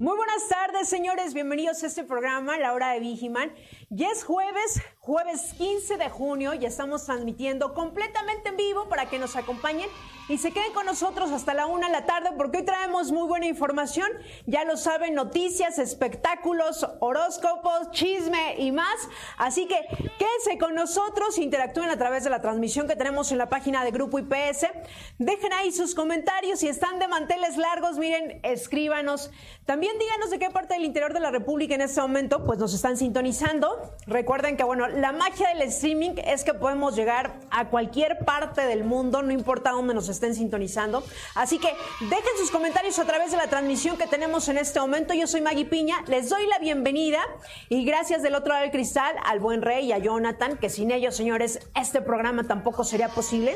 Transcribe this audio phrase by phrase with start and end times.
[0.00, 1.34] Muy buenas tardes, señores.
[1.34, 3.52] Bienvenidos a este programa, La Hora de Vigiman.
[3.90, 9.18] Ya es jueves, jueves 15 de junio, y estamos transmitiendo completamente en vivo para que
[9.18, 9.88] nos acompañen
[10.28, 13.26] y se queden con nosotros hasta la una de la tarde porque hoy traemos muy
[13.26, 14.08] buena información.
[14.44, 18.94] Ya lo saben, noticias, espectáculos, horóscopos, chisme y más.
[19.38, 19.80] Así que
[20.18, 23.90] quédense con nosotros, interactúen a través de la transmisión que tenemos en la página de
[23.90, 24.66] Grupo IPS.
[25.18, 26.60] Dejen ahí sus comentarios.
[26.60, 29.30] Si están de manteles largos, miren, escríbanos.
[29.64, 32.74] También díganos de qué parte del interior de la República en este momento pues nos
[32.74, 33.94] están sintonizando.
[34.06, 38.82] Recuerden que, bueno, la magia del streaming es que podemos llegar a cualquier parte del
[38.82, 41.04] mundo, no importa dónde nos estén sintonizando.
[41.34, 41.68] Así que
[42.00, 45.14] dejen sus comentarios a través de la transmisión que tenemos en este momento.
[45.14, 47.20] Yo soy Maggie Piña, les doy la bienvenida
[47.68, 50.90] y gracias del otro lado del cristal al buen rey y a Jonathan, que sin
[50.90, 53.54] ellos, señores, este programa tampoco sería posible.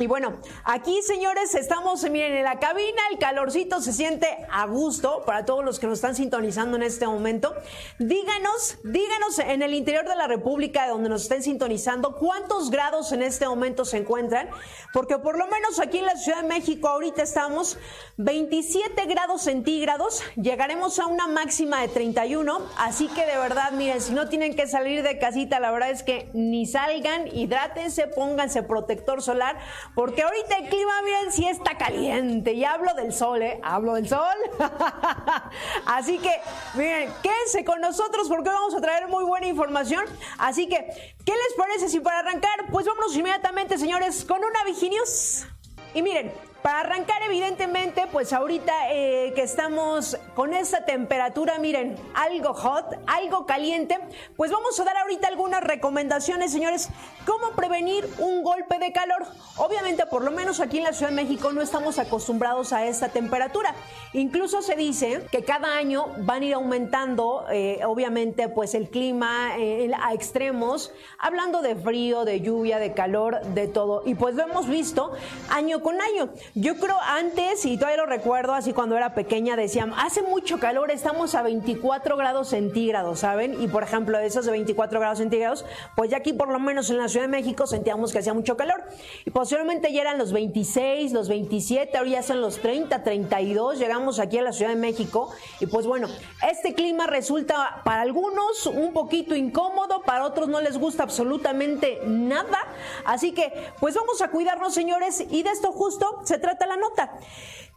[0.00, 5.22] Y bueno, aquí señores, estamos, miren, en la cabina, el calorcito se siente a gusto
[5.24, 7.54] para todos los que nos están sintonizando en este momento.
[8.00, 13.22] Díganos, díganos en el interior de la República donde nos estén sintonizando, cuántos grados en
[13.22, 14.48] este momento se encuentran,
[14.92, 17.78] porque por lo menos aquí en la Ciudad de México ahorita estamos
[18.16, 24.12] 27 grados centígrados, llegaremos a una máxima de 31, así que de verdad, miren, si
[24.12, 29.22] no tienen que salir de casita, la verdad es que ni salgan, hidrátense, pónganse protector
[29.22, 29.56] solar
[29.94, 32.52] porque ahorita el clima, miren, si está caliente.
[32.52, 33.60] Y hablo del sol, ¿eh?
[33.62, 34.36] Hablo del sol.
[35.86, 36.40] Así que,
[36.74, 40.04] miren, quédense con nosotros porque vamos a traer muy buena información.
[40.38, 42.66] Así que, ¿qué les parece si para arrancar?
[42.70, 45.46] Pues vámonos inmediatamente, señores, con una Viginius.
[45.94, 46.32] Y miren,
[46.64, 53.44] para arrancar, evidentemente, pues ahorita eh, que estamos con esta temperatura, miren, algo hot, algo
[53.44, 53.98] caliente,
[54.34, 56.88] pues vamos a dar ahorita algunas recomendaciones, señores,
[57.26, 59.26] cómo prevenir un golpe de calor.
[59.58, 63.10] Obviamente, por lo menos aquí en la Ciudad de México no estamos acostumbrados a esta
[63.10, 63.74] temperatura.
[64.14, 69.58] Incluso se dice que cada año van a ir aumentando, eh, obviamente, pues el clima
[69.58, 74.02] eh, a extremos, hablando de frío, de lluvia, de calor, de todo.
[74.06, 75.12] Y pues lo hemos visto
[75.50, 76.30] año con año.
[76.56, 80.92] Yo creo antes, y todavía lo recuerdo, así cuando era pequeña, decían, hace mucho calor,
[80.92, 83.60] estamos a 24 grados centígrados, ¿saben?
[83.60, 85.64] Y por ejemplo, de esos de 24 grados centígrados,
[85.96, 88.56] pues ya aquí por lo menos en la Ciudad de México sentíamos que hacía mucho
[88.56, 88.84] calor.
[89.24, 94.20] Y posiblemente ya eran los 26, los 27, ahora ya son los 30, 32, llegamos
[94.20, 95.32] aquí a la Ciudad de México.
[95.58, 96.06] Y pues bueno,
[96.48, 102.60] este clima resulta para algunos un poquito incómodo, para otros no les gusta absolutamente nada.
[103.04, 107.10] Así que, pues vamos a cuidarnos, señores, y de esto justo se trata la nota.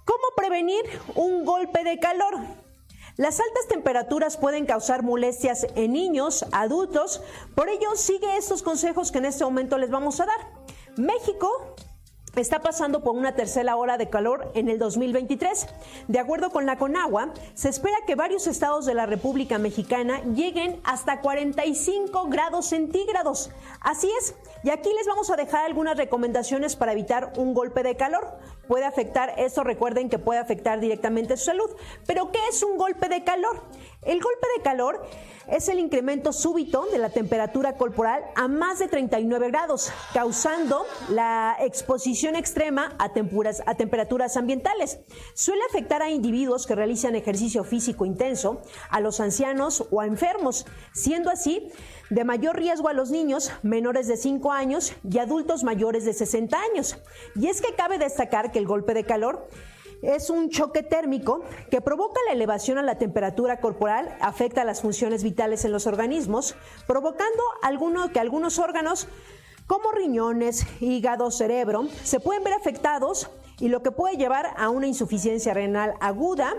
[0.03, 0.83] ¿Cómo prevenir
[1.15, 2.35] un golpe de calor?
[3.15, 7.21] Las altas temperaturas pueden causar molestias en niños, adultos,
[7.55, 10.37] por ello sigue estos consejos que en este momento les vamos a dar.
[10.97, 11.75] México
[12.41, 15.67] está pasando por una tercera hora de calor en el 2023.
[16.07, 20.79] De acuerdo con la Conagua, se espera que varios estados de la República Mexicana lleguen
[20.83, 23.49] hasta 45 grados centígrados.
[23.81, 27.95] Así es, y aquí les vamos a dejar algunas recomendaciones para evitar un golpe de
[27.95, 28.37] calor.
[28.67, 31.69] Puede afectar, esto recuerden que puede afectar directamente su salud.
[32.05, 33.61] Pero ¿qué es un golpe de calor?
[34.03, 35.01] El golpe de calor
[35.47, 41.57] es el incremento súbito de la temperatura corporal a más de 39 grados, causando la
[41.59, 44.99] exposición extrema a, temperaturas, ambientales.
[45.33, 50.67] Suele afectar a individuos que realizan ejercicio físico intenso, a los ancianos o a enfermos,
[50.93, 51.71] siendo así
[52.11, 56.55] de mayor riesgo a los niños menores de 5 años y adultos mayores de 60
[56.71, 56.97] años.
[57.35, 59.49] Y es que cabe destacar que el golpe de calor
[60.01, 65.23] es un choque térmico que provoca la elevación a la temperatura corporal, afecta las funciones
[65.23, 66.55] vitales en los organismos,
[66.85, 67.41] provocando
[68.11, 69.07] que algunos órganos
[69.65, 73.29] como riñones, hígado, cerebro se pueden ver afectados
[73.59, 76.53] y lo que puede llevar a una insuficiencia renal aguda,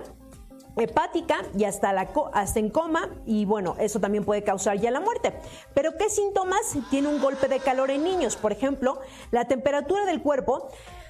[0.76, 5.00] hepática y hasta, la, hasta en coma y bueno, eso también puede causar ya la
[5.00, 5.32] muerte.
[5.75, 6.61] Pero ¿qué síntomas
[6.91, 8.37] tiene un golpe de calor en niños?
[8.37, 9.00] Por ejemplo,
[9.31, 10.69] la temperatura del cuerpo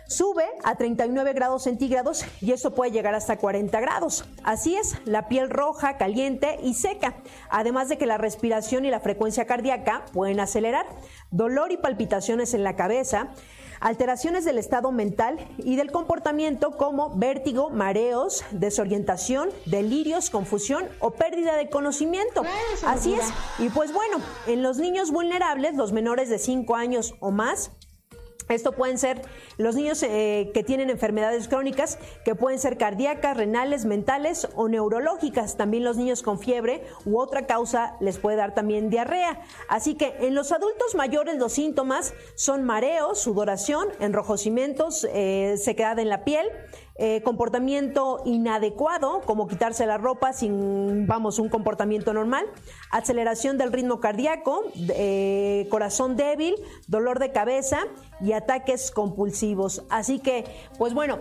[0.08, 4.24] sube a 39 grados centígrados y eso puede llegar hasta 40 grados.
[4.42, 7.14] Así es, la piel roja, caliente y seca,
[7.50, 10.86] además de que la respiración y la frecuencia cardíaca pueden acelerar,
[11.30, 13.28] dolor y palpitaciones en la cabeza,
[13.80, 21.54] alteraciones del estado mental y del comportamiento como vértigo, mareos, desorientación, delirios, confusión o pérdida
[21.56, 22.42] de conocimiento.
[22.84, 23.24] Así es.
[23.58, 27.70] Y pues bueno, en los niños vulnerables, los menores de 5 años o más,
[28.48, 29.22] esto pueden ser
[29.56, 35.56] los niños eh, que tienen enfermedades crónicas, que pueden ser cardíacas, renales, mentales o neurológicas.
[35.56, 39.40] También los niños con fiebre u otra causa les puede dar también diarrea.
[39.68, 46.08] Así que en los adultos mayores los síntomas son mareos, sudoración, enrojecimientos, eh, sequedad en
[46.08, 46.46] la piel,
[47.00, 52.46] eh, comportamiento inadecuado, como quitarse la ropa sin, vamos, un comportamiento normal,
[52.90, 54.64] aceleración del ritmo cardíaco,
[55.70, 56.56] corazón débil,
[56.88, 57.86] dolor de cabeza
[58.20, 59.82] y ataques compulsivos.
[59.88, 60.44] Así que,
[60.76, 61.18] pues bueno,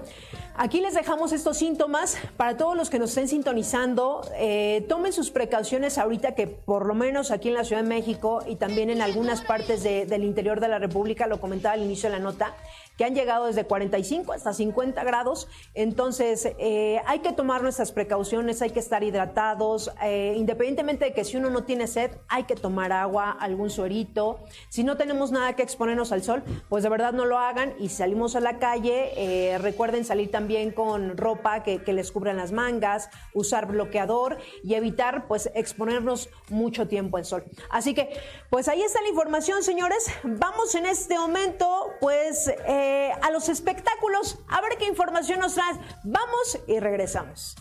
[0.56, 4.22] aquí les dejamos estos síntomas para todos los que nos estén sintonizando.
[4.36, 8.40] Eh, tomen sus precauciones ahorita que por lo menos aquí en la Ciudad de México
[8.48, 12.18] y también en algunas partes del interior de la República, lo comentaba al inicio de
[12.18, 12.56] la nota,
[12.98, 15.48] que han llegado desde 45 hasta 50 grados.
[15.76, 21.24] Entonces, eh, hay que tomar nuestras precauciones, hay que estar hidratados, eh, independientemente de que
[21.24, 24.40] si uno no tiene sed, hay que tomar agua, algún suerito.
[24.70, 27.90] Si no tenemos nada que exponernos al sol, pues de verdad no lo hagan y
[27.90, 33.10] salimos a la calle, eh, recuerden salir también con ropa que, les cubran las mangas,
[33.34, 37.44] usar bloqueador y evitar pues exponernos mucho tiempo al sol.
[37.70, 38.18] Así que,
[38.50, 40.06] pues ahí está la información, señores.
[40.24, 42.50] Vamos en este momento, pues...
[42.66, 45.74] Eh, a los espectáculos, a ver qué información nos trae.
[46.06, 47.58] Vamos y regresamos.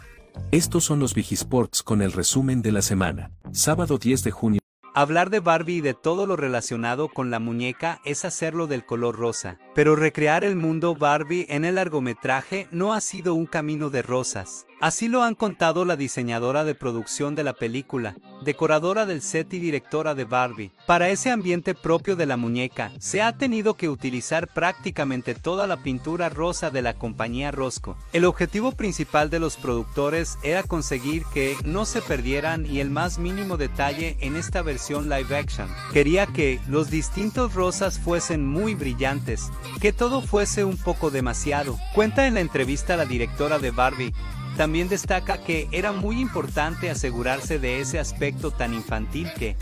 [0.53, 3.33] Estos son los Vigisports con el resumen de la semana.
[3.51, 4.61] Sábado 10 de junio.
[4.99, 9.19] Hablar de Barbie y de todo lo relacionado con la muñeca es hacerlo del color
[9.19, 14.01] rosa, pero recrear el mundo Barbie en el largometraje no ha sido un camino de
[14.01, 14.65] rosas.
[14.79, 18.15] Así lo han contado la diseñadora de producción de la película,
[18.45, 20.71] decoradora del set y directora de Barbie.
[20.87, 25.79] Para ese ambiente propio de la muñeca, se ha tenido que utilizar prácticamente toda la
[25.79, 27.97] pintura rosa de la compañía Rosco.
[28.13, 33.19] El objetivo principal de los productores era conseguir que no se perdieran y el más
[33.19, 35.71] mínimo detalle en esta versión live action.
[35.95, 39.51] Quería que los distintos rosas fuesen muy brillantes,
[39.81, 41.79] que todo fuese un poco demasiado.
[41.95, 44.13] Cuenta en la entrevista la directora de Barbie,
[44.57, 49.57] también destaca que era muy importante asegurarse de ese aspecto tan infantil que,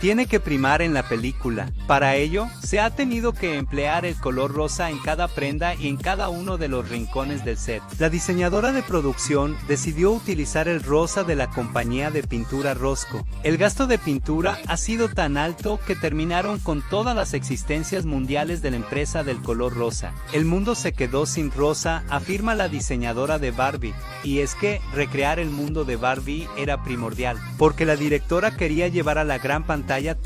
[0.00, 1.70] tiene que primar en la película.
[1.86, 5.96] Para ello, se ha tenido que emplear el color rosa en cada prenda y en
[5.96, 7.82] cada uno de los rincones del set.
[7.98, 13.26] La diseñadora de producción decidió utilizar el rosa de la compañía de pintura Rosco.
[13.42, 18.62] El gasto de pintura ha sido tan alto que terminaron con todas las existencias mundiales
[18.62, 20.12] de la empresa del color rosa.
[20.32, 25.38] El mundo se quedó sin rosa, afirma la diseñadora de Barbie, y es que recrear
[25.38, 29.64] el mundo de Barbie era primordial, porque la directora quería llevar a la gran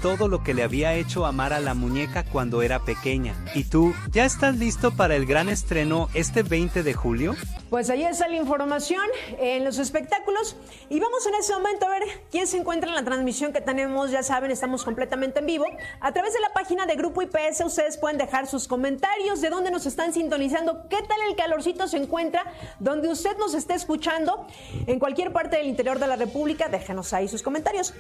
[0.00, 3.37] todo lo que le había hecho amar a la muñeca cuando era pequeña.
[3.55, 7.37] ¿Y tú, ya estás listo para el gran estreno este 20 de julio?
[7.70, 9.05] Pues ahí está la información
[9.38, 10.56] en los espectáculos
[10.91, 14.11] y vamos en ese momento a ver quién se encuentra en la transmisión que tenemos,
[14.11, 15.65] ya saben, estamos completamente en vivo.
[16.00, 19.70] A través de la página de Grupo IPS ustedes pueden dejar sus comentarios de dónde
[19.70, 24.44] nos están sintonizando, qué tal el calorcito se encuentra, donde usted nos esté escuchando
[24.88, 27.94] en cualquier parte del interior de la República, déjenos ahí sus comentarios.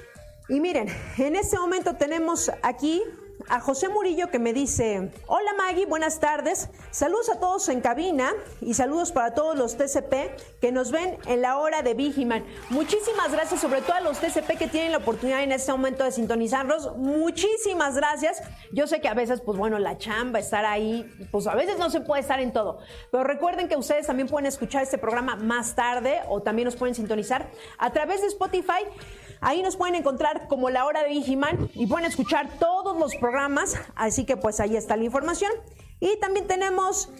[0.48, 3.00] Y miren, en este momento tenemos aquí
[3.48, 8.30] a José Murillo que me dice, hola Maggie, buenas tardes, saludos a todos en cabina
[8.60, 12.44] y saludos para todos los TCP que nos ven en la hora de Vigiman.
[12.70, 16.12] Muchísimas gracias, sobre todo a los TCP que tienen la oportunidad en este momento de
[16.12, 16.96] sintonizarnos.
[16.96, 18.42] Muchísimas gracias.
[18.72, 21.90] Yo sé que a veces, pues bueno, la chamba, estar ahí, pues a veces no
[21.90, 22.78] se puede estar en todo.
[23.10, 26.94] Pero recuerden que ustedes también pueden escuchar este programa más tarde o también nos pueden
[26.94, 28.84] sintonizar a través de Spotify.
[29.42, 33.74] Ahí nos pueden encontrar como la hora de Vigiman y pueden escuchar todos los programas.
[33.96, 35.50] Así que pues ahí está la información.
[35.98, 37.10] Y también tenemos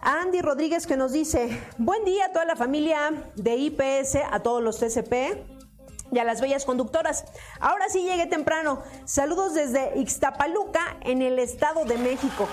[0.00, 4.38] a Andy Rodríguez que nos dice, buen día a toda la familia de IPS, a
[4.40, 5.12] todos los TCP
[6.12, 7.24] y a las bellas conductoras.
[7.58, 8.80] Ahora sí llegué temprano.
[9.04, 12.46] Saludos desde Ixtapaluca, en el Estado de México.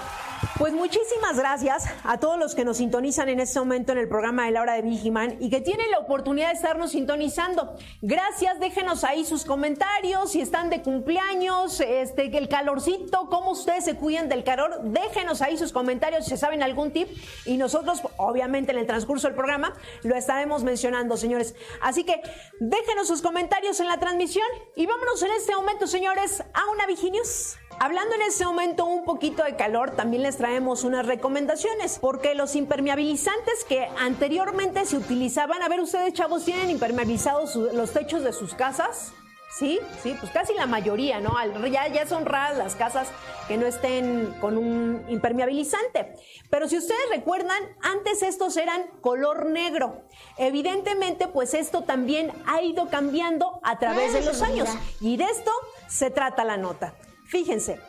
[0.58, 4.46] Pues muchísimas gracias a todos los que nos sintonizan en este momento en el programa
[4.46, 7.76] de la hora de Vigiman y que tienen la oportunidad de estarnos sintonizando.
[8.02, 13.96] Gracias, déjenos ahí sus comentarios, si están de cumpleaños, este, el calorcito, cómo ustedes se
[13.96, 17.10] cuidan del calor, déjenos ahí sus comentarios si saben algún tip
[17.46, 21.56] y nosotros, obviamente, en el transcurso del programa lo estaremos mencionando, señores.
[21.82, 22.20] Así que
[22.60, 27.58] déjenos sus comentarios en la transmisión y vámonos en este momento, señores, a una Viginius.
[27.80, 32.56] Hablando en este momento un poquito de calor, también les traemos unas recomendaciones, porque los
[32.56, 38.54] impermeabilizantes que anteriormente se utilizaban, a ver ustedes chavos, ¿tienen impermeabilizados los techos de sus
[38.54, 39.13] casas?
[39.51, 41.34] Sí, sí, pues casi la mayoría, ¿no?
[41.68, 43.10] Ya, ya son raras las casas
[43.50, 46.16] que no estén con un impermeabilizante.
[46.50, 50.04] Pero si ustedes recuerdan, antes estos eran color negro.
[50.38, 54.70] Evidentemente, pues esto también ha ido cambiando a través de los años.
[55.01, 55.51] Y de esto
[55.90, 56.94] se trata la nota.
[57.32, 57.80] Fíjense,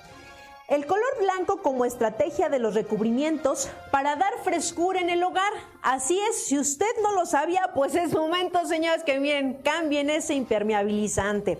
[0.68, 5.52] el color blanco como estrategia de los recubrimientos para dar frescura en el hogar.
[5.82, 10.34] Así es, si usted no lo sabía, pues es momento, señores, que miren, cambien ese
[10.34, 11.58] impermeabilizante.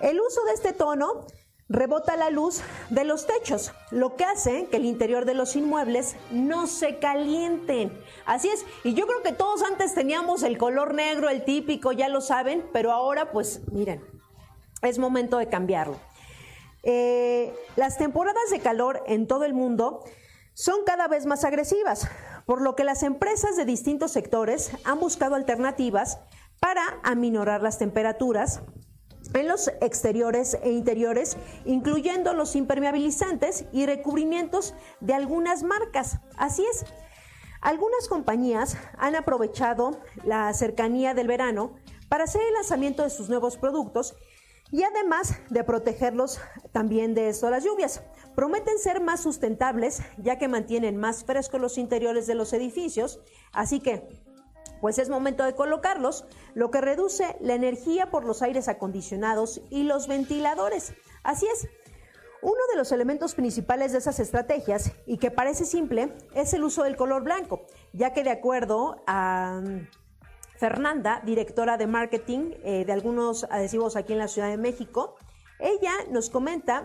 [0.00, 1.26] El uso de este tono
[1.68, 6.16] rebota la luz de los techos, lo que hace que el interior de los inmuebles
[6.30, 7.92] no se calienten.
[8.24, 12.08] Así es, y yo creo que todos antes teníamos el color negro, el típico, ya
[12.08, 14.02] lo saben, pero ahora pues miren,
[14.80, 15.98] es momento de cambiarlo.
[16.82, 20.04] Eh, las temporadas de calor en todo el mundo
[20.54, 22.08] son cada vez más agresivas,
[22.46, 26.18] por lo que las empresas de distintos sectores han buscado alternativas
[26.60, 28.62] para aminorar las temperaturas
[29.34, 36.18] en los exteriores e interiores, incluyendo los impermeabilizantes y recubrimientos de algunas marcas.
[36.36, 36.86] Así es.
[37.60, 41.74] Algunas compañías han aprovechado la cercanía del verano
[42.08, 44.14] para hacer el lanzamiento de sus nuevos productos
[44.70, 46.40] y además de protegerlos
[46.72, 48.02] también de esto las lluvias.
[48.34, 53.20] Prometen ser más sustentables ya que mantienen más frescos los interiores de los edificios,
[53.52, 54.08] así que
[54.80, 59.82] pues es momento de colocarlos, lo que reduce la energía por los aires acondicionados y
[59.82, 60.94] los ventiladores.
[61.24, 61.68] Así es.
[62.42, 66.84] Uno de los elementos principales de esas estrategias, y que parece simple, es el uso
[66.84, 69.60] del color blanco, ya que de acuerdo a
[70.58, 75.16] Fernanda, directora de marketing eh, de algunos adhesivos aquí en la Ciudad de México.
[75.60, 76.84] Ella nos comenta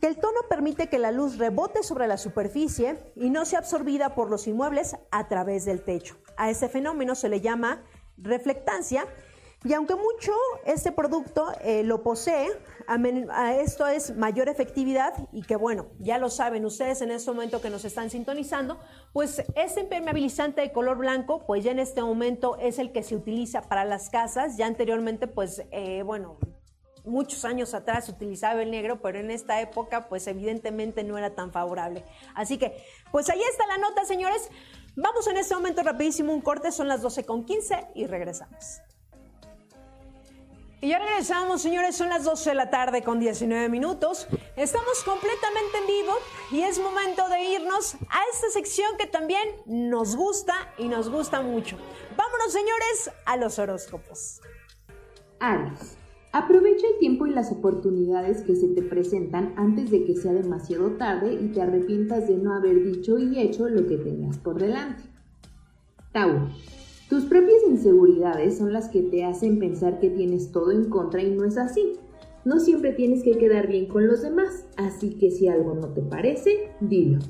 [0.00, 4.14] que el tono permite que la luz rebote sobre la superficie y no sea absorbida
[4.14, 6.16] por los inmuebles a través del techo.
[6.36, 7.82] A ese fenómeno se le llama
[8.18, 9.06] reflectancia
[9.66, 10.32] y aunque mucho
[10.64, 12.48] este producto eh, lo posee,
[12.86, 17.60] a, esto es mayor efectividad y que bueno, ya lo saben ustedes en este momento
[17.60, 18.78] que nos están sintonizando,
[19.12, 23.16] pues este impermeabilizante de color blanco, pues ya en este momento es el que se
[23.16, 26.38] utiliza para las casas, ya anteriormente pues eh, bueno,
[27.04, 31.50] muchos años atrás utilizaba el negro, pero en esta época pues evidentemente no era tan
[31.50, 32.04] favorable.
[32.36, 32.76] Así que
[33.10, 34.48] pues ahí está la nota señores,
[34.94, 38.80] vamos en este momento rapidísimo un corte, son las 12 con 15 y regresamos.
[40.80, 44.28] Y ya regresamos, señores, son las 12 de la tarde con 19 minutos.
[44.56, 46.12] Estamos completamente en vivo
[46.52, 51.40] y es momento de irnos a esta sección que también nos gusta y nos gusta
[51.40, 51.78] mucho.
[52.14, 54.42] Vámonos, señores, a los horóscopos.
[55.40, 55.96] Aries,
[56.32, 60.90] aprovecha el tiempo y las oportunidades que se te presentan antes de que sea demasiado
[60.92, 65.04] tarde y te arrepientas de no haber dicho y hecho lo que tenías por delante.
[66.12, 66.50] Tauro,
[67.08, 71.30] tus propias inseguridades son las que te hacen pensar que tienes todo en contra y
[71.30, 71.92] no es así.
[72.44, 76.02] No siempre tienes que quedar bien con los demás, así que si algo no te
[76.02, 77.20] parece, dilo.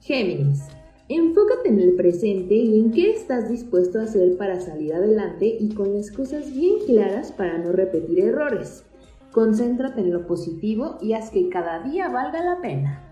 [0.00, 0.64] Géminis,
[1.08, 5.74] enfócate en el presente y en qué estás dispuesto a hacer para salir adelante y
[5.74, 8.84] con las cosas bien claras para no repetir errores.
[9.32, 13.04] Concéntrate en lo positivo y haz que cada día valga la pena.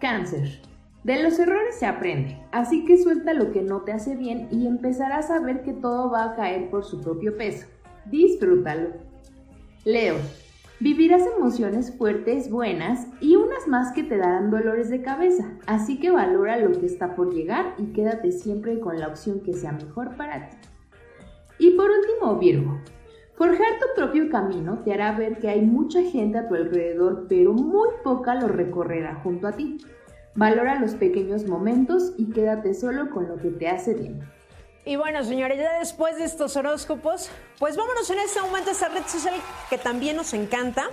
[0.00, 0.71] Cáncer.
[1.04, 4.68] De los errores se aprende, así que suelta lo que no te hace bien y
[4.68, 7.66] empezarás a ver que todo va a caer por su propio peso.
[8.04, 8.90] Disfrútalo.
[9.84, 10.14] Leo,
[10.78, 16.12] vivirás emociones fuertes, buenas y unas más que te darán dolores de cabeza, así que
[16.12, 20.16] valora lo que está por llegar y quédate siempre con la opción que sea mejor
[20.16, 20.56] para ti.
[21.58, 22.78] Y por último, Virgo,
[23.34, 27.52] Forjar tu propio camino te hará ver que hay mucha gente a tu alrededor, pero
[27.54, 29.78] muy poca lo recorrerá junto a ti.
[30.34, 34.20] Valora los pequeños momentos y quédate solo con lo que te hace bien.
[34.84, 38.88] Y bueno, señores, ya después de estos horóscopos, pues vámonos en este momento a esta
[38.88, 39.34] red social
[39.70, 40.86] que también nos encanta.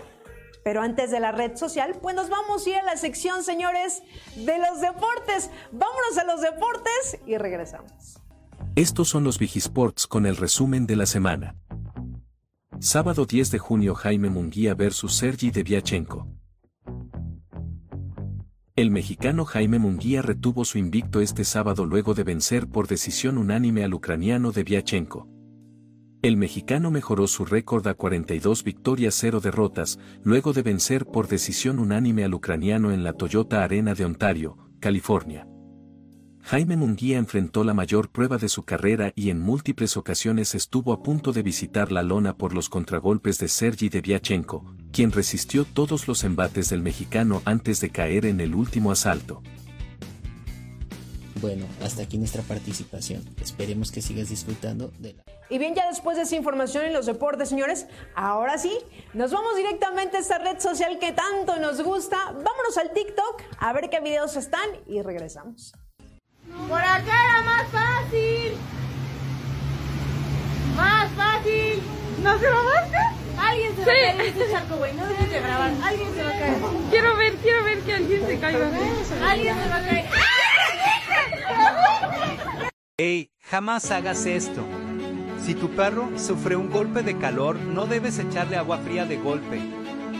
[0.64, 4.04] Pero antes de la red social, pues nos vamos a ir a la sección, señores,
[4.36, 5.50] de los deportes.
[5.72, 8.20] Vámonos a los deportes y regresamos.
[8.76, 11.56] Estos son los Vigisports con el resumen de la semana.
[12.80, 16.28] Sábado 10 de junio Jaime Munguía versus Sergi Deviachenko.
[18.80, 23.84] El mexicano Jaime Munguía retuvo su invicto este sábado luego de vencer por decisión unánime
[23.84, 25.28] al ucraniano de Viachenko.
[26.22, 31.78] El mexicano mejoró su récord a 42 victorias 0 derrotas, luego de vencer por decisión
[31.78, 35.46] unánime al ucraniano en la Toyota Arena de Ontario, California.
[36.42, 41.04] Jaime Munguía enfrentó la mayor prueba de su carrera y en múltiples ocasiones estuvo a
[41.04, 46.24] punto de visitar la lona por los contragolpes de Sergi Deviachenko, quien resistió todos los
[46.24, 49.44] embates del mexicano antes de caer en el último asalto.
[51.40, 53.24] Bueno, hasta aquí nuestra participación.
[53.42, 55.24] Esperemos que sigas disfrutando de la...
[55.50, 58.78] Y bien, ya después de esa información en los deportes, señores, ahora sí,
[59.14, 62.18] nos vamos directamente a esta red social que tanto nos gusta.
[62.26, 65.74] Vámonos al TikTok a ver qué videos están y regresamos.
[66.68, 68.58] Por acá era más fácil.
[70.76, 71.82] Más fácil.
[72.24, 72.98] ¿No se grabaste?
[73.38, 74.94] Alguien se va a caer en este charco, güey.
[74.94, 75.72] No debes de grabar.
[75.84, 76.58] Alguien se va a caer.
[76.90, 78.70] Quiero ver, quiero ver que alguien se caiga.
[79.30, 80.06] Alguien se va a caer.
[82.98, 84.66] Ey, jamás hagas esto.
[85.46, 89.79] Si tu perro sufre un golpe de calor, no debes echarle agua fría de golpe.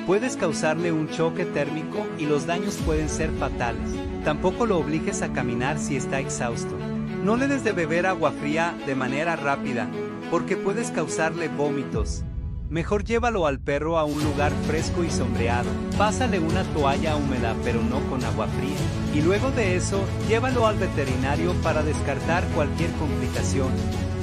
[0.10, 3.92] Puedes causarle un choque térmico y los daños pueden ser fatales.
[4.24, 6.76] Tampoco lo obligues a caminar si está exhausto.
[7.24, 9.88] No le des de beber agua fría de manera rápida,
[10.32, 12.24] porque puedes causarle vómitos.
[12.72, 15.70] Mejor llévalo al perro a un lugar fresco y sombreado.
[15.96, 18.80] Pásale una toalla húmeda pero no con agua fría.
[19.14, 23.70] Y luego de eso, llévalo al veterinario para descartar cualquier complicación.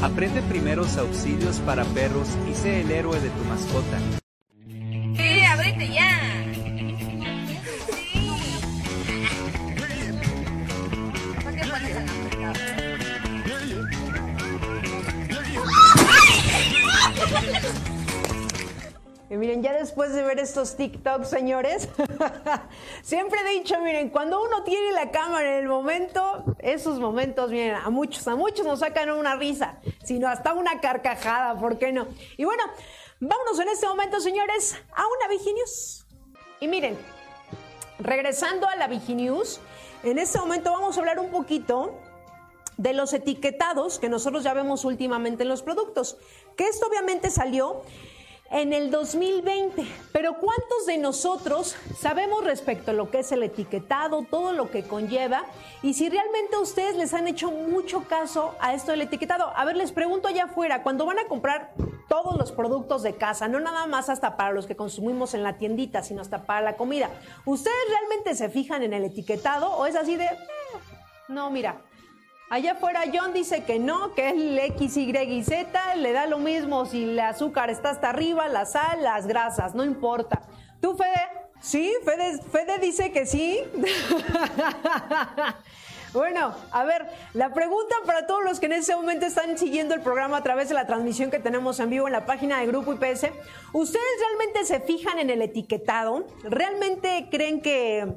[0.03, 4.26] Aprende primeros auxilios para perros y sé el héroe de tu mascota.
[19.29, 21.89] Y miren, ya después de ver estos TikToks, señores,
[23.03, 27.75] siempre he dicho, miren, cuando uno tiene la cámara en el momento, esos momentos, miren,
[27.75, 32.07] a muchos, a muchos nos sacan una risa, sino hasta una carcajada, ¿por qué no?
[32.37, 32.63] Y bueno,
[33.19, 36.07] vámonos en este momento, señores, a una Viginews.
[36.61, 36.97] Y miren,
[37.99, 39.59] regresando a la Viginews,
[40.05, 41.99] en este momento vamos a hablar un poquito
[42.77, 46.17] de los etiquetados que nosotros ya vemos últimamente en los productos,
[46.57, 47.83] que esto obviamente salió
[48.51, 49.87] en el 2020.
[50.13, 54.85] Pero ¿cuántos de nosotros sabemos respecto a lo que es el etiquetado, todo lo que
[54.85, 55.45] conlleva?
[55.83, 59.53] Y si realmente ustedes les han hecho mucho caso a esto del etiquetado.
[59.57, 61.73] A ver, les pregunto allá afuera, cuando van a comprar
[62.09, 65.59] todos los productos de casa, no nada más hasta para los que consumimos en la
[65.59, 67.11] tiendita, sino hasta para la comida,
[67.45, 70.27] ¿ustedes realmente se fijan en el etiquetado o es así de...
[70.27, 70.39] "Eh,
[71.29, 71.83] no, mira,
[72.49, 76.39] Allá afuera John dice que no, que el X, Y y Z le da lo
[76.39, 80.43] mismo si el azúcar está hasta arriba, la sal, las grasas, no importa.
[80.81, 81.29] ¿Tú, Fede?
[81.61, 83.61] Sí, Fede, Fede dice que sí.
[86.13, 87.05] Bueno, a ver,
[87.35, 90.71] la pregunta para todos los que en ese momento están siguiendo el programa a través
[90.71, 93.27] de la transmisión que tenemos en vivo en la página de Grupo IPS,
[93.75, 96.27] ¿ustedes realmente se fijan en el etiquetado?
[96.43, 98.17] ¿Realmente creen que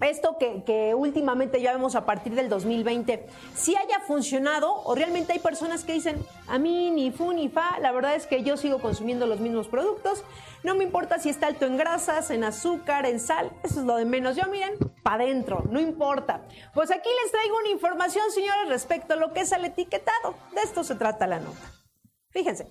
[0.00, 5.32] esto que, que, últimamente ya vemos a partir del 2020, si haya funcionado o realmente
[5.32, 8.56] hay personas que dicen, a mí ni fu ni fa, la verdad es que yo
[8.56, 10.22] sigo consumiendo los mismos productos,
[10.62, 13.96] no me importa si está alto en grasas, en azúcar, en sal, eso es lo
[13.96, 16.46] de menos, yo miren, para adentro, no importa.
[16.74, 20.62] Pues aquí les traigo una información, señores, respecto a lo que es el etiquetado, de
[20.62, 21.72] esto se trata la nota.
[22.30, 22.68] Fíjense,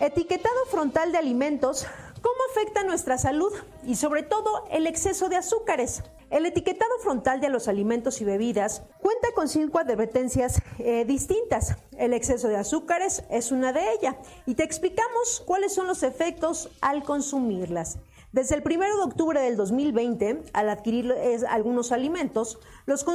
[0.00, 1.86] etiquetado frontal de alimentos
[2.24, 3.52] ¿Cómo afecta nuestra salud
[3.84, 6.02] y sobre todo el exceso de azúcares?
[6.30, 11.76] El etiquetado frontal de los alimentos y bebidas cuenta con cinco advertencias eh, distintas.
[11.98, 16.70] El exceso de azúcares es una de ellas y te explicamos cuáles son los efectos
[16.80, 17.98] al consumirlas.
[18.34, 21.14] Desde el 1 de octubre del 2020, al adquirir
[21.48, 23.06] algunos alimentos, los,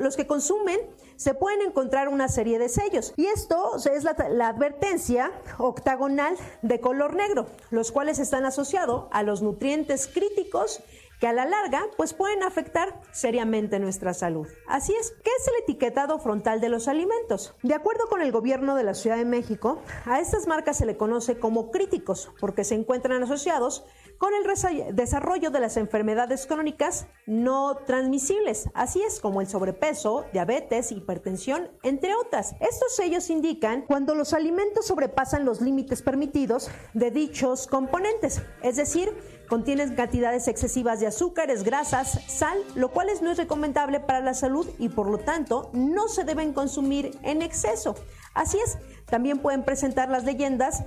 [0.00, 0.78] los, que consumen
[1.16, 3.14] se pueden encontrar una serie de sellos.
[3.16, 9.22] Y esto es la, la, advertencia octagonal de color negro, los cuales están asociados a
[9.22, 10.82] los nutrientes críticos
[11.20, 14.46] que a la larga pues pueden afectar seriamente nuestra salud.
[14.66, 17.54] Así es, ¿qué es el etiquetado frontal de los alimentos?
[17.62, 20.96] De acuerdo con el gobierno de la Ciudad de México, a estas marcas se le
[20.96, 23.84] conoce como críticos porque se encuentran asociados
[24.18, 30.90] con el desarrollo de las enfermedades crónicas no transmisibles, así es como el sobrepeso, diabetes,
[30.92, 32.54] hipertensión, entre otras.
[32.60, 39.12] Estos sellos indican cuando los alimentos sobrepasan los límites permitidos de dichos componentes, es decir,
[39.48, 44.68] contienen cantidades excesivas de azúcares, grasas, sal, lo cual no es recomendable para la salud
[44.78, 47.94] y por lo tanto no se deben consumir en exceso.
[48.34, 50.84] Así es, también pueden presentar las leyendas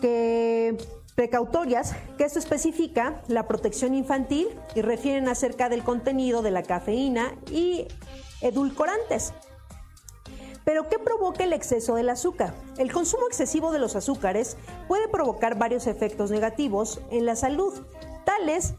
[0.00, 0.76] que
[1.14, 7.34] precautorias, que esto especifica la protección infantil y refieren acerca del contenido de la cafeína
[7.50, 7.88] y
[8.42, 9.32] edulcorantes.
[10.66, 12.52] Pero ¿qué provoca el exceso del azúcar?
[12.76, 14.56] El consumo excesivo de los azúcares
[14.88, 17.72] puede provocar varios efectos negativos en la salud,
[18.24, 18.74] tales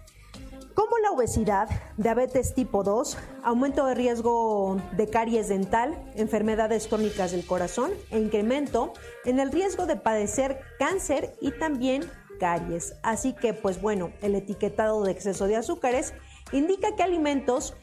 [0.73, 7.45] como la obesidad, diabetes tipo 2, aumento de riesgo de caries dental, enfermedades crónicas del
[7.45, 8.91] corazón e incremento
[9.23, 12.04] en el riesgo de padecer cáncer y también
[12.38, 12.95] caries.
[13.02, 16.13] Así que, pues bueno, el etiquetado de exceso de azúcares
[16.52, 17.76] indica que alimentos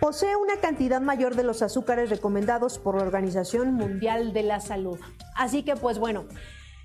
[0.00, 4.98] posee una cantidad mayor de los azúcares recomendados por la Organización Mundial de la Salud.
[5.36, 6.24] Así que pues bueno,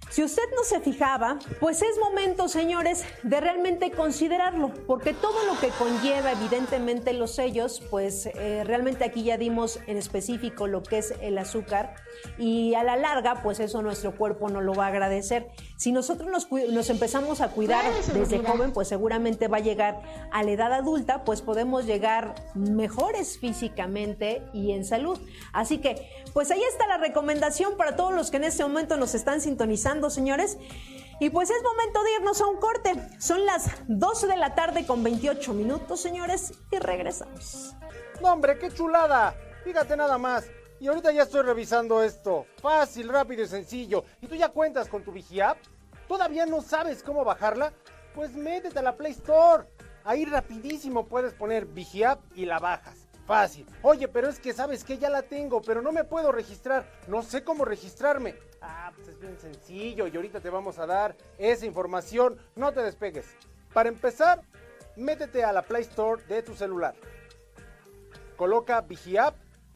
[0.10, 5.60] si usted no se fijaba, pues es momento, señores, de realmente considerarlo, porque todo lo
[5.60, 11.00] que conlleva evidentemente los sellos, pues eh, realmente aquí ya dimos en específico lo que
[11.00, 11.96] es el azúcar
[12.38, 15.48] y a la larga, pues eso nuestro cuerpo no lo va a agradecer.
[15.78, 17.84] Si nosotros nos, nos empezamos a cuidar
[18.14, 23.38] desde joven, pues seguramente va a llegar a la edad adulta, pues podemos llegar mejores
[23.38, 25.20] físicamente y en salud.
[25.52, 29.16] Así que, pues ahí está la recomendación para todos los que en este momento nos
[29.16, 30.58] están sintonizando, señores.
[31.20, 32.94] Y pues es momento de irnos a un corte.
[33.20, 37.76] Son las 12 de la tarde con 28 minutos, señores, y regresamos.
[38.22, 39.36] No, hombre, qué chulada.
[39.64, 40.46] Fíjate nada más.
[40.80, 42.46] Y ahorita ya estoy revisando esto.
[42.62, 44.04] Fácil, rápido y sencillo.
[44.22, 45.58] ¿Y tú ya cuentas con tu Vigiapp?
[46.08, 47.74] ¿Todavía no sabes cómo bajarla?
[48.14, 49.66] Pues métete a la Play Store.
[50.04, 53.08] Ahí rapidísimo puedes poner Vigiapp y la bajas.
[53.26, 53.66] Fácil.
[53.82, 56.86] Oye, pero es que sabes que ya la tengo, pero no me puedo registrar.
[57.08, 58.36] No sé cómo registrarme.
[58.62, 62.38] Ah, pues es bien sencillo y ahorita te vamos a dar esa información.
[62.56, 63.26] No te despegues.
[63.74, 64.42] Para empezar,
[64.96, 66.94] métete a la Play Store de tu celular.
[68.36, 69.36] Coloca Vigiapp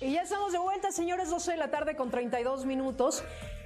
[0.00, 3.24] Y ya estamos de vuelta, señores, 12 de la tarde con 32 minutos.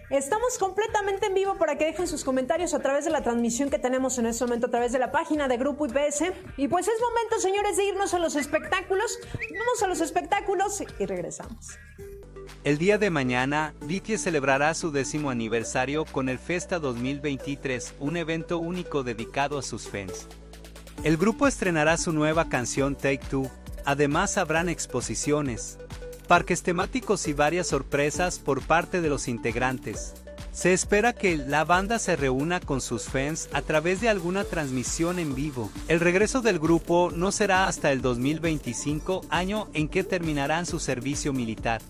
[0.09, 3.79] Estamos completamente en vivo para que dejen sus comentarios a través de la transmisión que
[3.79, 6.33] tenemos en este momento a través de la página de Grupo IPS.
[6.57, 9.19] Y pues es momento, señores, de irnos a los espectáculos.
[9.59, 11.79] Vamos a los espectáculos y regresamos.
[12.65, 18.59] El día de mañana, Ditie celebrará su décimo aniversario con el Festa 2023, un evento
[18.59, 20.29] único dedicado a sus fans.
[21.05, 23.51] El grupo estrenará su nueva canción Take Two,
[23.85, 25.79] además habrán exposiciones,
[26.33, 30.15] parques temáticos y varias sorpresas por parte de los integrantes.
[30.51, 35.19] Se espera que la banda se reúna con sus fans a través de alguna transmisión
[35.19, 35.71] en vivo.
[35.89, 41.35] El regreso del grupo no será hasta el 2025, año en que terminarán su servicio
[41.35, 41.83] militar.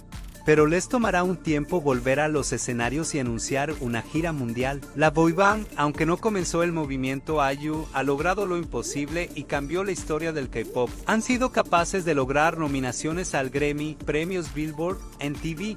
[0.44, 4.80] Pero les tomará un tiempo volver a los escenarios y anunciar una gira mundial.
[4.94, 9.92] La boyband, aunque no comenzó el movimiento IU, ha logrado lo imposible y cambió la
[9.92, 10.90] historia del K-pop.
[11.06, 15.76] Han sido capaces de lograr nominaciones al Grammy, premios Billboard, en TV,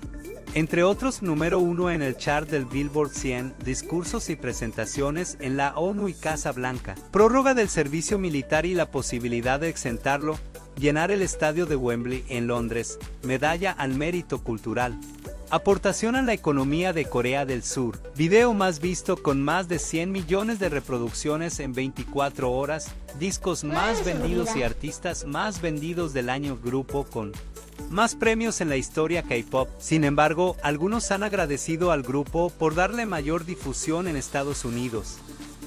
[0.55, 5.75] entre otros número uno en el chart del Billboard 100, discursos y presentaciones en la
[5.75, 10.39] ONU y Casa Blanca, prórroga del servicio militar y la posibilidad de exentarlo,
[10.77, 14.99] llenar el estadio de Wembley en Londres, medalla al mérito cultural.
[15.49, 17.99] Aportación a la economía de Corea del Sur.
[18.15, 22.91] Video más visto con más de 100 millones de reproducciones en 24 horas.
[23.19, 27.31] Discos más vendidos y artistas más vendidos del año grupo con
[27.89, 29.69] más premios en la historia K-pop.
[29.77, 35.19] Sin embargo, algunos han agradecido al grupo por darle mayor difusión en Estados Unidos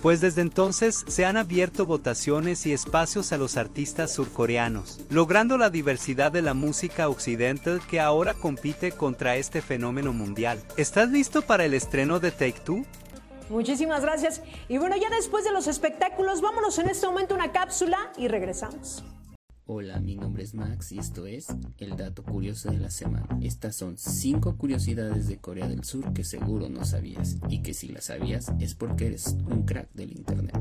[0.02, 5.70] pues desde entonces se han abierto votaciones y espacios a los artistas surcoreanos, logrando la
[5.70, 10.62] diversidad de la música occidental que ahora compite contra este fenómeno mundial.
[10.76, 12.84] ¿Estás listo para el estreno de Take Two?
[13.48, 14.42] Muchísimas gracias.
[14.68, 18.28] Y bueno, ya después de los espectáculos, vámonos en este momento a una cápsula y
[18.28, 19.02] regresamos.
[19.70, 23.38] Hola, mi nombre es Max y esto es el dato curioso de la semana.
[23.42, 27.88] Estas son 5 curiosidades de Corea del Sur que seguro no sabías y que si
[27.88, 30.59] las sabías es porque eres un crack del Internet.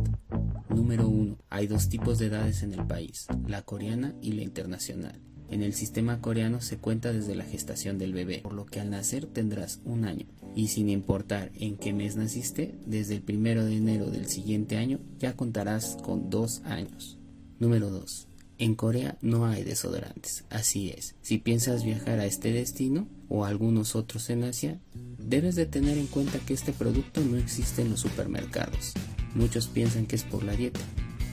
[0.68, 1.38] Número 1.
[1.50, 5.22] Hay dos tipos de edades en el país, la coreana y la internacional.
[5.50, 8.90] En el sistema coreano se cuenta desde la gestación del bebé, por lo que al
[8.90, 10.26] nacer tendrás un año.
[10.54, 15.00] Y sin importar en qué mes naciste, desde el primero de enero del siguiente año
[15.18, 17.18] ya contarás con dos años.
[17.58, 18.28] Número 2.
[18.60, 21.14] En Corea no hay desodorantes, así es.
[21.22, 24.80] Si piensas viajar a este destino o a algunos otros en Asia,
[25.20, 28.94] debes de tener en cuenta que este producto no existe en los supermercados.
[29.36, 30.80] Muchos piensan que es por la dieta,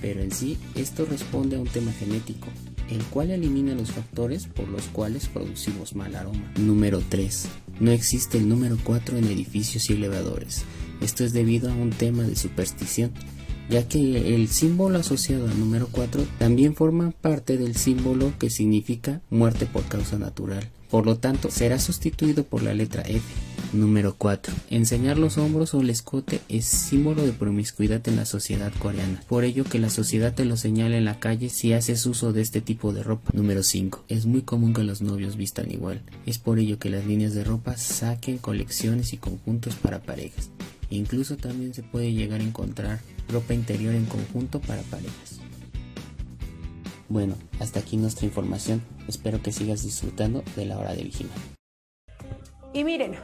[0.03, 2.49] pero en sí esto responde a un tema genético,
[2.91, 6.53] el cual elimina los factores por los cuales producimos mal aroma.
[6.59, 7.47] Número 3.
[7.81, 10.65] No existe el número 4 en edificios y elevadores.
[11.01, 13.13] Esto es debido a un tema de superstición
[13.69, 19.21] ya que el símbolo asociado al número 4 también forma parte del símbolo que significa
[19.31, 20.69] muerte por causa natural.
[20.91, 23.21] Por lo tanto, será sustituido por la letra F.
[23.73, 24.55] Número 4.
[24.71, 29.21] Enseñar los hombros o el escote es símbolo de promiscuidad en la sociedad coreana.
[29.29, 32.43] Por ello que la sociedad te lo señala en la calle si haces uso de
[32.43, 33.33] este tipo de ropa.
[33.33, 34.05] Número 5.
[34.09, 36.03] Es muy común que los novios vistan igual.
[36.27, 40.51] Es por ello que las líneas de ropa saquen colecciones y conjuntos para parejas.
[40.91, 45.41] Incluso también se puede llegar a encontrar ropa interior en conjunto para parejas.
[47.09, 48.83] Bueno, hasta aquí nuestra información.
[49.09, 51.37] Espero que sigas disfrutando de la hora de vigilar.
[52.73, 53.15] Y miren,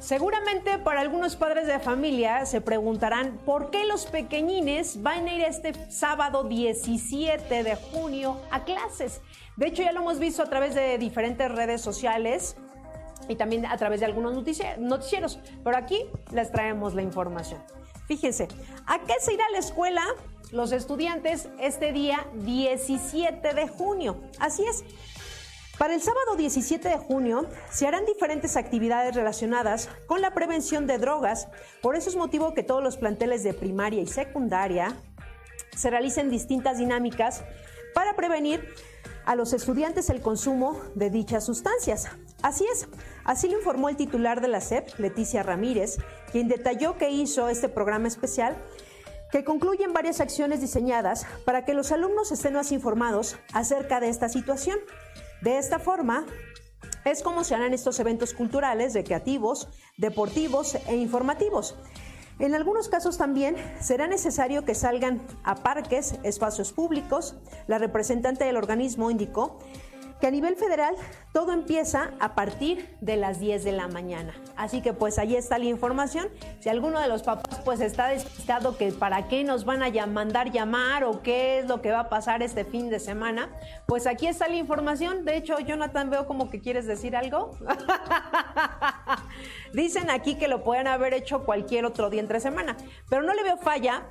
[0.00, 5.42] seguramente para algunos padres de familia se preguntarán por qué los pequeñines van a ir
[5.42, 9.20] este sábado 17 de junio a clases.
[9.56, 12.56] De hecho, ya lo hemos visto a través de diferentes redes sociales
[13.28, 14.34] y también a través de algunos
[14.78, 17.62] noticieros, pero aquí les traemos la información.
[18.06, 18.48] Fíjense,
[18.86, 20.04] ¿a qué se irá a la escuela
[20.52, 24.20] los estudiantes este día 17 de junio?
[24.38, 24.84] Así es.
[25.78, 30.96] Para el sábado 17 de junio se harán diferentes actividades relacionadas con la prevención de
[30.96, 31.48] drogas.
[31.82, 34.96] Por eso es motivo que todos los planteles de primaria y secundaria
[35.76, 37.44] se realicen distintas dinámicas
[37.92, 38.66] para prevenir
[39.26, 42.08] a los estudiantes el consumo de dichas sustancias.
[42.42, 42.86] Así es,
[43.24, 45.96] así lo informó el titular de la SEP, Leticia Ramírez,
[46.30, 48.56] quien detalló que hizo este programa especial
[49.32, 54.28] que concluyen varias acciones diseñadas para que los alumnos estén más informados acerca de esta
[54.28, 54.78] situación.
[55.42, 56.26] De esta forma,
[57.04, 61.76] es como se harán estos eventos culturales, recreativos, deportivos e informativos.
[62.38, 67.34] En algunos casos también será necesario que salgan a parques, espacios públicos.
[67.66, 69.58] La representante del organismo indicó
[70.20, 70.94] que a nivel federal
[71.32, 74.34] todo empieza a partir de las 10 de la mañana.
[74.56, 76.28] Así que pues ahí está la información.
[76.60, 80.50] Si alguno de los papás pues está despistado que para qué nos van a mandar
[80.50, 83.50] llamar o qué es lo que va a pasar este fin de semana,
[83.86, 85.24] pues aquí está la información.
[85.24, 87.56] De hecho, Jonathan, veo como que quieres decir algo.
[89.72, 92.76] Dicen aquí que lo pueden haber hecho cualquier otro día entre semana,
[93.08, 94.04] pero no le veo falla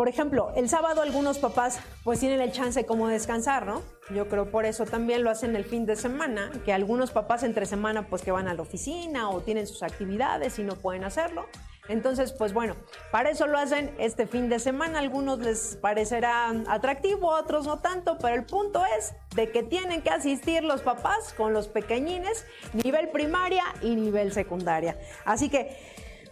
[0.00, 3.82] por ejemplo, el sábado algunos papás pues tienen el chance como descansar, ¿no?
[4.08, 7.66] Yo creo por eso también lo hacen el fin de semana, que algunos papás entre
[7.66, 11.44] semana pues que van a la oficina o tienen sus actividades y no pueden hacerlo.
[11.86, 12.76] Entonces, pues bueno,
[13.12, 15.00] para eso lo hacen este fin de semana.
[15.00, 20.08] algunos les parecerá atractivo, otros no tanto, pero el punto es de que tienen que
[20.08, 24.98] asistir los papás con los pequeñines, nivel primaria y nivel secundaria.
[25.26, 25.76] Así que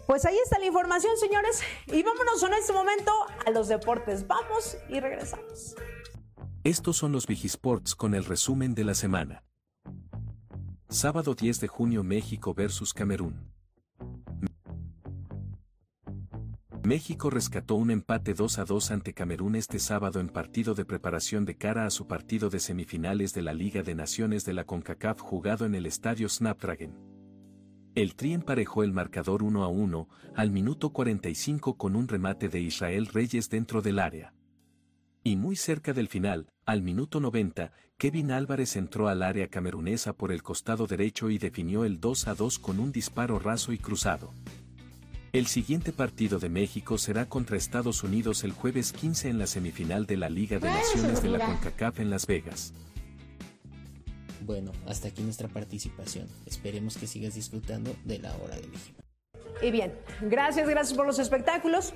[0.09, 1.61] pues ahí está la información, señores.
[1.87, 3.13] Y vámonos en este momento
[3.47, 4.27] a los deportes.
[4.27, 5.77] Vamos y regresamos.
[6.65, 9.45] Estos son los Vigisports con el resumen de la semana.
[10.89, 13.53] Sábado 10 de junio México vs Camerún.
[16.85, 21.45] México rescató un empate 2 a 2 ante Camerún este sábado en partido de preparación
[21.45, 25.21] de cara a su partido de semifinales de la Liga de Naciones de la CONCACAF
[25.21, 27.08] jugado en el estadio Snapdragon.
[27.99, 32.61] El Tri emparejó el marcador 1 a 1 al minuto 45 con un remate de
[32.61, 34.33] Israel Reyes dentro del área.
[35.25, 40.31] Y muy cerca del final, al minuto 90, Kevin Álvarez entró al área camerunesa por
[40.31, 44.33] el costado derecho y definió el 2 a 2 con un disparo raso y cruzado.
[45.33, 50.07] El siguiente partido de México será contra Estados Unidos el jueves 15 en la semifinal
[50.07, 52.73] de la Liga de Naciones de la CONCACAF en Las Vegas.
[54.41, 56.29] Bueno, hasta aquí nuestra participación.
[56.47, 59.03] Esperemos que sigas disfrutando de la hora de México.
[59.61, 61.93] Y bien, gracias, gracias por los espectáculos.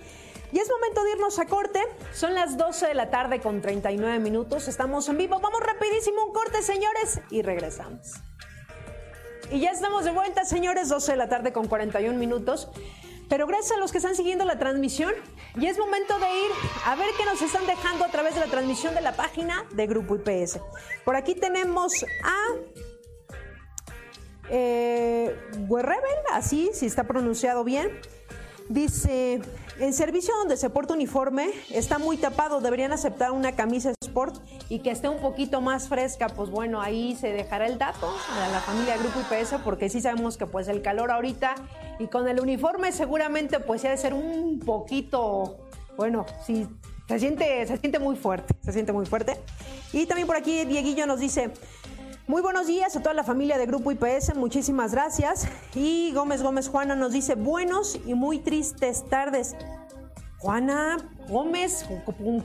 [0.53, 1.81] Y es momento de irnos a corte.
[2.13, 4.69] Son las 12 de la tarde con 39 minutos.
[4.69, 5.41] Estamos en vivo.
[5.41, 8.15] Vamos rapidísimo un corte, señores, y regresamos.
[9.51, 12.69] Y ya estamos de vuelta, señores, 12 de la tarde con 41 minutos.
[13.33, 15.15] Pero gracias a los que están siguiendo la transmisión,
[15.57, 16.51] y es momento de ir
[16.85, 19.87] a ver qué nos están dejando a través de la transmisión de la página de
[19.87, 20.61] Grupo IPS.
[21.03, 22.37] Por aquí tenemos a
[24.51, 25.35] eh,
[26.31, 27.99] así, si está pronunciado bien.
[28.69, 29.41] Dice,
[29.79, 34.37] en servicio donde se porta uniforme está muy tapado, deberían aceptar una camisa sport
[34.69, 38.49] y que esté un poquito más fresca, pues bueno, ahí se dejará el dato a
[38.49, 41.55] la familia Grupo IPS porque sí sabemos que pues el calor ahorita
[41.99, 45.59] y con el uniforme seguramente pues ya de ser un poquito,
[45.97, 46.69] bueno, sí,
[47.09, 49.39] se siente, se siente muy fuerte, se siente muy fuerte.
[49.93, 51.51] Y también por aquí Dieguillo nos dice,
[52.27, 55.49] muy buenos días a toda la familia de Grupo IPS, muchísimas gracias.
[55.75, 59.57] Y Gómez Gómez Juana nos dice buenos y muy tristes tardes.
[60.39, 60.97] Juana
[61.29, 61.85] Gómez,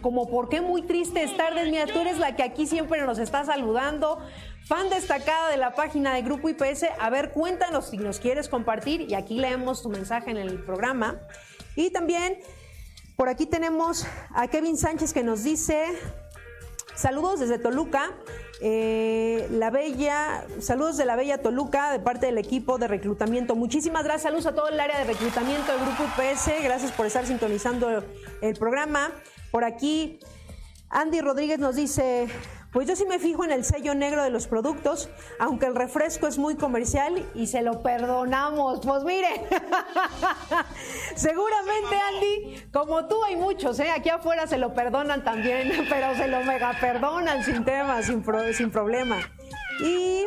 [0.02, 3.44] como por qué muy tristes tardes, mira, tú eres la que aquí siempre nos está
[3.46, 4.20] saludando,
[4.68, 6.86] fan destacada de la página de Grupo IPS.
[7.00, 11.20] A ver, cuéntanos si nos quieres compartir y aquí leemos tu mensaje en el programa.
[11.76, 12.40] Y también
[13.16, 15.86] por aquí tenemos a Kevin Sánchez que nos dice,
[16.96, 18.16] saludos desde Toluca.
[18.60, 23.56] Eh, la Bella, saludos de la Bella Toluca, de parte del equipo de reclutamiento.
[23.56, 27.26] Muchísimas gracias, saludos a todo el área de reclutamiento del Grupo UPS, gracias por estar
[27.26, 28.04] sintonizando
[28.42, 29.12] el programa.
[29.52, 30.20] Por aquí,
[30.90, 32.28] Andy Rodríguez nos dice,
[32.72, 36.28] pues yo sí me fijo en el sello negro de los productos, aunque el refresco
[36.28, 38.82] es muy comercial y se lo perdonamos.
[38.86, 39.28] Pues mire,
[41.16, 43.90] seguramente Andy, como tú hay muchos, ¿eh?
[43.90, 48.72] aquí afuera se lo perdonan también, pero se lo mega perdonan sin tema, sin, sin
[48.72, 49.18] problema.
[49.80, 50.26] Y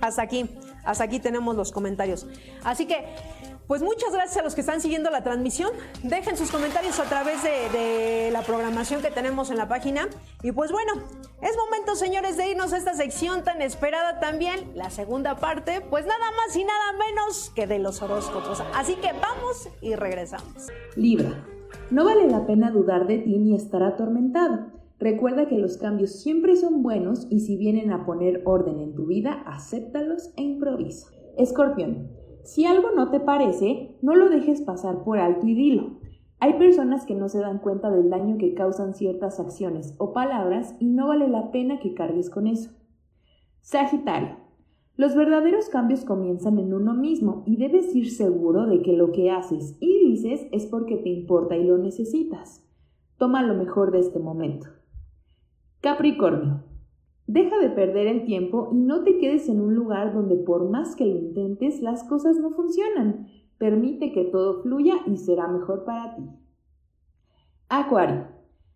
[0.00, 0.48] hasta aquí,
[0.84, 2.26] hasta aquí tenemos los comentarios.
[2.62, 3.06] Así que
[3.66, 5.70] pues muchas gracias a los que están siguiendo la transmisión.
[6.02, 10.08] Dejen sus comentarios a través de, la programación que tenemos en la página.
[10.42, 10.92] Y pues bueno,
[11.40, 16.04] es momento, señores, de irnos a esta sección tan esperada también, la segunda parte, pues
[16.06, 18.62] nada más y nada menos que de los horóscopos.
[18.74, 20.68] Así que vamos y regresamos.
[20.96, 21.44] Libra,
[21.90, 24.72] no vale la pena dudar de ti ni estar atormentado.
[24.98, 29.06] Recuerda que los cambios siempre son buenos y si vienen a poner orden en tu
[29.06, 31.08] vida, acéptalos e improvisa.
[31.36, 32.08] Escorpión,
[32.44, 35.98] si algo no te parece, no lo dejes pasar por alto y dilo.
[36.40, 40.74] Hay personas que no se dan cuenta del daño que causan ciertas acciones o palabras
[40.78, 42.70] y no vale la pena que cargues con eso.
[43.62, 44.36] Sagitario.
[44.96, 49.30] Los verdaderos cambios comienzan en uno mismo y debes ir seguro de que lo que
[49.30, 52.64] haces y dices es porque te importa y lo necesitas.
[53.16, 54.68] Toma lo mejor de este momento.
[55.80, 56.73] Capricornio.
[57.26, 60.94] Deja de perder el tiempo y no te quedes en un lugar donde por más
[60.94, 63.28] que lo intentes las cosas no funcionan.
[63.56, 66.22] Permite que todo fluya y será mejor para ti.
[67.70, 68.26] Acuario.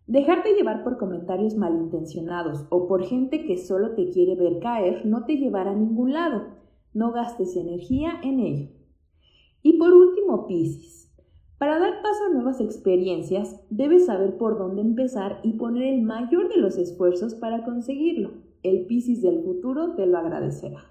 [0.07, 5.25] Dejarte llevar por comentarios malintencionados o por gente que solo te quiere ver caer no
[5.25, 6.47] te llevará a ningún lado.
[6.95, 8.69] No gastes energía en ello.
[9.61, 10.98] Y por último, Piscis.
[11.59, 16.47] Para dar paso a nuevas experiencias, debes saber por dónde empezar y poner el mayor
[16.47, 18.31] de los esfuerzos para conseguirlo.
[18.63, 20.85] El Piscis del futuro te lo agradecerá.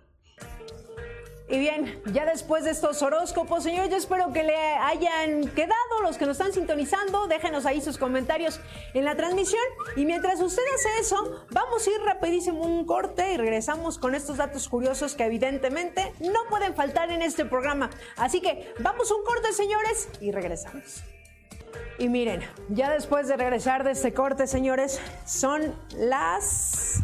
[1.49, 6.18] Y bien, ya después de estos horóscopos, señores, yo espero que le hayan quedado los
[6.18, 7.27] que nos están sintonizando.
[7.27, 8.61] Déjenos ahí sus comentarios
[8.94, 9.62] en la transmisión.
[9.96, 14.37] Y mientras usted hace eso, vamos a ir rapidísimo un corte y regresamos con estos
[14.37, 17.90] datos curiosos que evidentemente no pueden faltar en este programa.
[18.16, 21.03] Así que vamos un corte, señores, y regresamos.
[21.98, 27.03] Y miren, ya después de regresar de este corte, señores, son las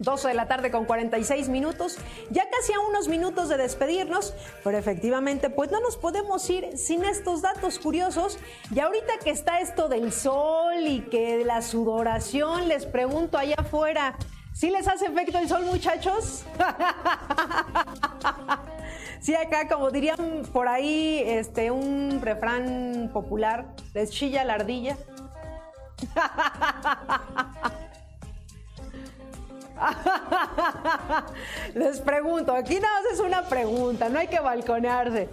[0.00, 1.98] 12 de la tarde con 46 minutos,
[2.30, 4.34] ya casi a unos minutos de despedirnos,
[4.64, 8.38] pero efectivamente pues no nos podemos ir sin estos datos curiosos.
[8.74, 14.16] Y ahorita que está esto del sol y que la sudoración, les pregunto allá afuera,
[14.52, 16.44] ¿Sí les hace efecto el sol, muchachos?
[19.20, 24.96] Sí, acá, como dirían por ahí, este, un refrán popular, les chilla la ardilla.
[31.74, 35.28] Les pregunto, aquí nada más es una pregunta, no hay que balconearse.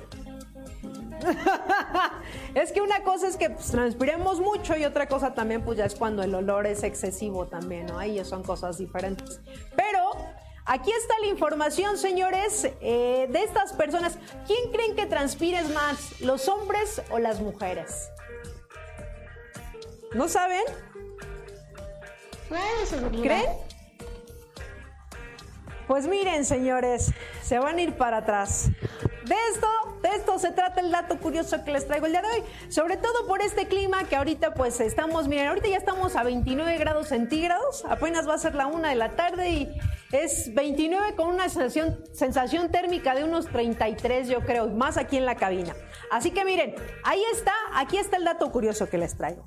[2.56, 5.86] es que una cosa es que pues, transpiremos mucho y otra cosa también pues ya
[5.86, 7.98] es cuando el olor es excesivo también, ¿no?
[7.98, 9.42] Ahí son cosas diferentes.
[9.76, 10.12] Pero
[10.66, 14.18] aquí está la información, señores, eh, de estas personas.
[14.46, 18.10] ¿Quién creen que transpires más, los hombres o las mujeres?
[20.14, 20.64] ¿No saben?
[23.22, 23.67] ¿Creen?
[25.88, 28.70] Pues miren, señores, se van a ir para atrás.
[29.24, 29.68] De esto,
[30.02, 32.44] de esto se trata el dato curioso que les traigo el día de hoy.
[32.70, 36.78] Sobre todo por este clima que ahorita pues estamos, miren, ahorita ya estamos a 29
[36.78, 39.78] grados centígrados, apenas va a ser la una de la tarde y
[40.12, 45.26] es 29 con una sensación, sensación térmica de unos 33 yo creo, más aquí en
[45.26, 45.74] la cabina.
[46.12, 46.76] Así que miren,
[47.06, 49.46] ahí está, aquí está el dato curioso que les traigo.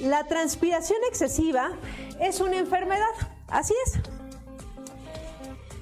[0.00, 1.72] La transpiración excesiva
[2.20, 3.12] es una enfermedad,
[3.48, 4.17] así es.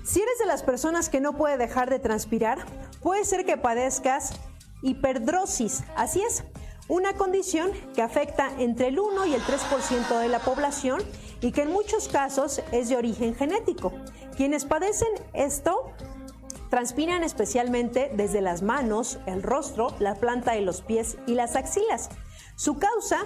[0.07, 2.64] Si eres de las personas que no puede dejar de transpirar,
[3.02, 4.34] puede ser que padezcas
[4.80, 6.44] hiperdrosis, así es,
[6.86, 11.02] una condición que afecta entre el 1 y el 3% de la población
[11.40, 13.92] y que en muchos casos es de origen genético.
[14.36, 15.90] Quienes padecen esto
[16.70, 22.11] transpiran especialmente desde las manos, el rostro, la planta de los pies y las axilas.
[22.54, 23.24] Su causa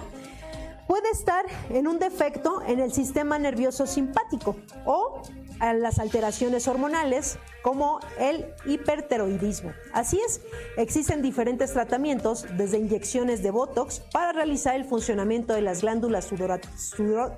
[0.87, 4.55] puede estar en un defecto en el sistema nervioso simpático
[4.85, 5.21] o
[5.61, 9.71] a las alteraciones hormonales como el hiperteroidismo.
[9.93, 10.41] Así es,
[10.75, 16.25] existen diferentes tratamientos, desde inyecciones de Botox para realizar el funcionamiento de las glándulas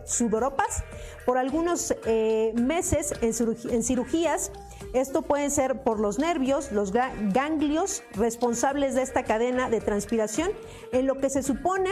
[0.05, 0.83] sudoropas
[1.25, 4.51] por algunos eh, meses en, cirugías.
[4.93, 10.49] Esto puede ser por los nervios, los ganglios responsables de esta cadena de transpiración,
[10.93, 11.89] en lo que se supone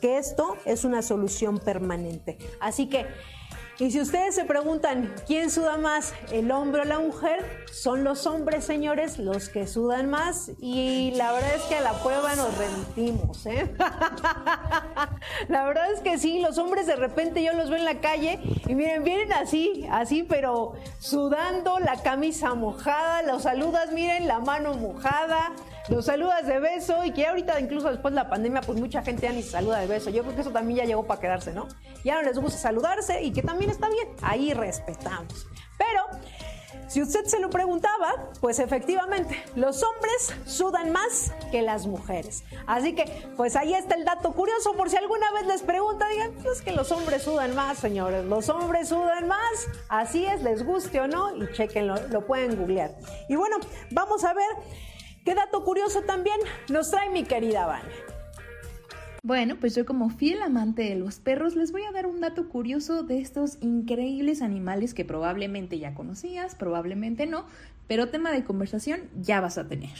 [0.00, 2.38] que esto es una solución permanente.
[2.60, 3.06] Así que
[3.78, 8.26] y si ustedes se preguntan quién suda más, el hombre o la mujer, son los
[8.26, 10.50] hombres, señores, los que sudan más.
[10.60, 13.74] Y la verdad es que a la prueba nos remitimos, ¿eh?
[15.48, 18.38] La verdad es que sí, los hombres de repente yo los veo en la calle
[18.68, 24.74] y miren, vienen así, así, pero sudando, la camisa mojada, los saludas, miren, la mano
[24.74, 25.52] mojada
[25.88, 29.22] los saludas de beso y que ahorita incluso después de la pandemia pues mucha gente
[29.22, 30.10] ya ni saluda de beso.
[30.10, 31.68] Yo creo que eso también ya llegó para quedarse, ¿no?
[32.04, 35.46] Ya no les gusta saludarse y que también está bien, ahí respetamos.
[35.78, 36.06] Pero
[36.92, 42.44] si usted se lo preguntaba, pues efectivamente, los hombres sudan más que las mujeres.
[42.66, 43.04] Así que,
[43.36, 46.72] pues ahí está el dato curioso, por si alguna vez les pregunta, digan, pues que
[46.72, 51.34] los hombres sudan más, señores, los hombres sudan más, así es, les guste o no,
[51.34, 52.94] y chequenlo, lo pueden googlear.
[53.28, 53.56] Y bueno,
[53.90, 54.50] vamos a ver
[55.24, 56.36] ¿Qué dato curioso también
[56.68, 57.88] nos trae mi querida Vane?
[59.22, 62.48] Bueno, pues yo como fiel amante de los perros les voy a dar un dato
[62.48, 67.44] curioso de estos increíbles animales que probablemente ya conocías, probablemente no,
[67.86, 69.96] pero tema de conversación ya vas a tener.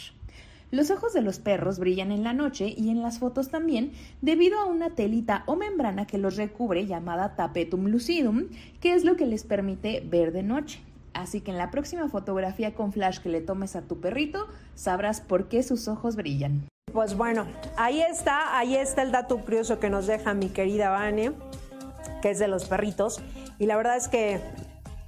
[0.72, 3.92] Los ojos de los perros brillan en la noche y en las fotos también
[4.22, 8.48] debido a una telita o membrana que los recubre llamada tapetum lucidum,
[8.80, 10.80] que es lo que les permite ver de noche.
[11.14, 15.20] Así que en la próxima fotografía con flash que le tomes a tu perrito, sabrás
[15.20, 16.66] por qué sus ojos brillan.
[16.92, 17.46] Pues bueno,
[17.76, 21.32] ahí está, ahí está el dato curioso que nos deja mi querida Vane,
[22.20, 23.20] que es de los perritos.
[23.58, 24.40] Y la verdad es que,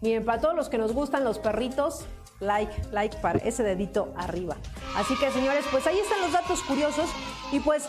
[0.00, 2.06] miren, para todos los que nos gustan los perritos,
[2.40, 4.56] like, like para ese dedito arriba.
[4.96, 7.10] Así que señores, pues ahí están los datos curiosos
[7.52, 7.88] y pues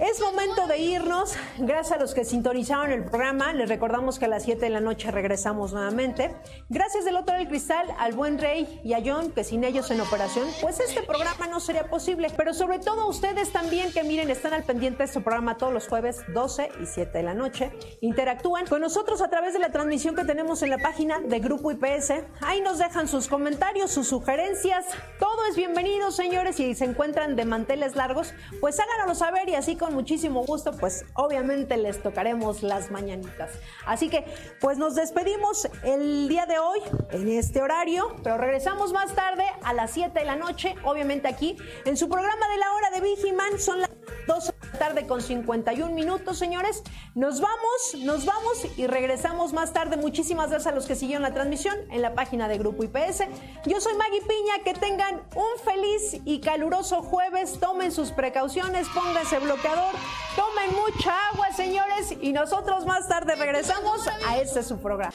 [0.00, 1.34] es momento de irnos.
[1.58, 3.52] Gracias a los que sintonizaron el programa.
[3.52, 6.34] Les recordamos que a las 7 de la noche regresamos nuevamente.
[6.68, 10.00] Gracias del otro del cristal al buen Rey y a John, que sin ellos en
[10.00, 12.28] operación, pues este programa no sería posible.
[12.36, 15.86] Pero sobre todo ustedes también que miren, están al pendiente de este programa todos los
[15.88, 17.70] jueves 12 y 7 de la noche.
[18.00, 21.70] Interactúan con nosotros a través de la transmisión que tenemos en la página de Grupo
[21.70, 22.24] IPS.
[22.40, 24.86] Ahí nos dejan sus comentarios, sus sugerencias.
[25.18, 26.56] Todo es bienvenido, señores.
[26.56, 31.04] Si se encuentran de manteles largos, pues háganoslo saber y así con muchísimo gusto, pues
[31.14, 33.52] obviamente les tocaremos las mañanitas.
[33.86, 34.24] Así que,
[34.60, 39.72] pues nos despedimos el día de hoy en este horario, pero regresamos más tarde a
[39.72, 43.58] las 7 de la noche, obviamente aquí en su programa de la hora de Vigiman,
[43.58, 43.93] son las
[44.26, 46.82] 12 tarde con 51 minutos, señores.
[47.14, 49.96] Nos vamos, nos vamos y regresamos más tarde.
[49.96, 53.24] Muchísimas gracias a los que siguieron la transmisión en la página de Grupo IPS.
[53.66, 57.58] Yo soy Maggie Piña, que tengan un feliz y caluroso jueves.
[57.58, 59.94] Tomen sus precauciones, pónganse bloqueador,
[60.36, 65.14] tomen mucha agua, señores, y nosotros más tarde regresamos a este su programa.